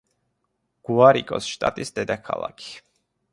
გუარიკოს 0.89 1.51
შტატის 1.57 1.93
დედაქალაქი. 2.01 2.73